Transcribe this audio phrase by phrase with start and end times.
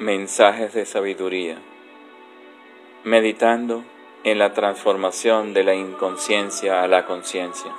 [0.00, 1.58] Mensajes de sabiduría.
[3.04, 3.84] Meditando
[4.24, 7.70] en la transformación de la inconsciencia a la conciencia.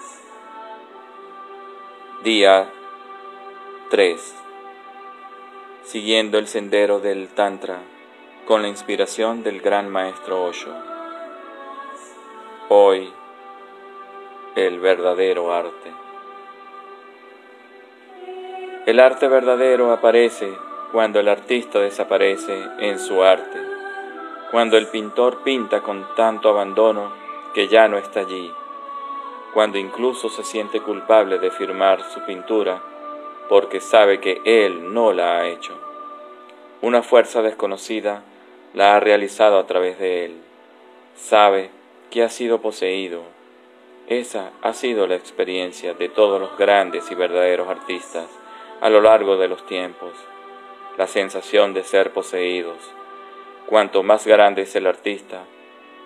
[2.23, 2.69] Día
[3.89, 4.35] 3.
[5.83, 7.79] Siguiendo el sendero del Tantra
[8.45, 10.75] con la inspiración del gran maestro Osho.
[12.69, 13.11] Hoy,
[14.55, 15.91] el verdadero arte.
[18.85, 20.53] El arte verdadero aparece
[20.91, 23.59] cuando el artista desaparece en su arte,
[24.51, 27.13] cuando el pintor pinta con tanto abandono
[27.53, 28.51] que ya no está allí,
[29.53, 32.81] cuando incluso se siente culpable de firmar su pintura
[33.47, 35.73] porque sabe que él no la ha hecho.
[36.81, 38.23] Una fuerza desconocida
[38.73, 40.37] la ha realizado a través de él.
[41.15, 41.69] Sabe
[42.09, 43.21] que ha sido poseído.
[44.07, 48.27] Esa ha sido la experiencia de todos los grandes y verdaderos artistas
[48.81, 50.11] a lo largo de los tiempos
[50.97, 52.77] la sensación de ser poseídos.
[53.67, 55.43] Cuanto más grande es el artista,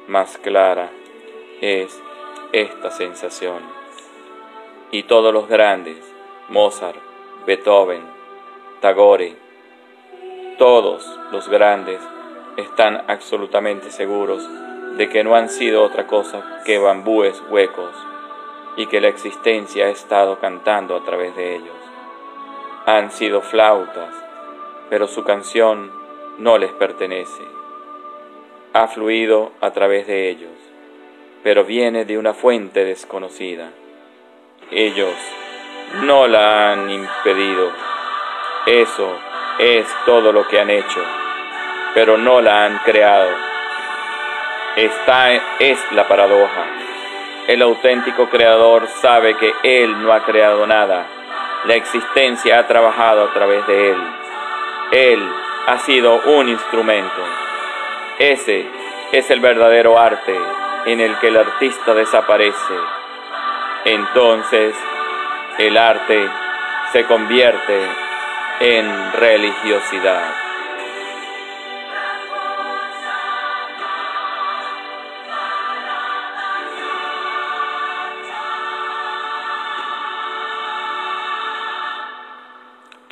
[0.08, 0.92] más clara
[1.62, 2.02] es
[2.52, 3.64] esta sensación.
[4.92, 5.98] Y todos los grandes,
[6.50, 7.00] Mozart,
[7.46, 8.04] Beethoven,
[8.82, 9.36] Tagore,
[10.58, 12.00] todos los grandes
[12.58, 14.48] están absolutamente seguros
[14.98, 17.94] de que no han sido otra cosa que bambúes huecos
[18.78, 21.76] y que la existencia ha estado cantando a través de ellos.
[22.86, 24.14] Han sido flautas,
[24.90, 25.92] pero su canción
[26.38, 27.44] no les pertenece.
[28.74, 30.52] Ha fluido a través de ellos,
[31.44, 33.70] pero viene de una fuente desconocida.
[34.72, 35.16] Ellos
[36.02, 37.72] no la han impedido.
[38.66, 39.18] Eso
[39.60, 41.02] es todo lo que han hecho,
[41.94, 43.30] pero no la han creado.
[44.76, 46.66] Esta es la paradoja.
[47.48, 51.06] El auténtico creador sabe que Él no ha creado nada.
[51.66, 53.98] La existencia ha trabajado a través de Él.
[54.92, 55.20] Él
[55.68, 57.22] ha sido un instrumento.
[58.20, 58.66] Ese
[59.12, 60.36] es el verdadero arte
[60.86, 62.76] en el que el artista desaparece.
[63.86, 64.76] Entonces
[65.58, 66.30] el arte
[66.92, 67.80] se convierte
[68.60, 70.45] en religiosidad.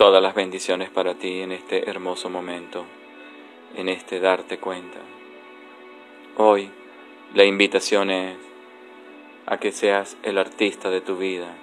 [0.03, 2.83] Todas las bendiciones para ti en este hermoso momento,
[3.77, 4.99] en este darte cuenta.
[6.35, 6.69] Hoy
[7.33, 8.35] la invitación es
[9.45, 11.55] a que seas el artista de tu vida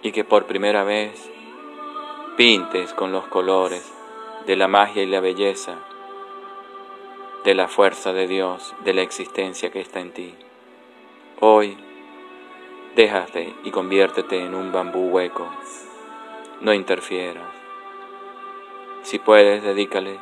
[0.00, 1.28] y que por primera vez
[2.36, 3.92] pintes con los colores
[4.46, 5.80] de la magia y la belleza,
[7.44, 10.34] de la fuerza de Dios, de la existencia que está en ti.
[11.40, 11.76] Hoy,
[12.94, 15.50] déjate y conviértete en un bambú hueco
[16.60, 17.48] no interfieras.
[19.02, 20.18] Si puedes, dedícale.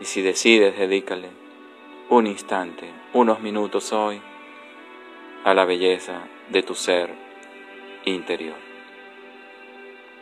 [0.00, 1.28] Y si decides, dedícale
[2.10, 4.20] un instante, unos minutos hoy
[5.44, 7.14] a la belleza de tu ser
[8.04, 8.56] interior.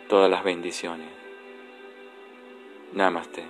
[0.06, 1.08] Todas las bendiciones.
[2.92, 3.44] Namaste.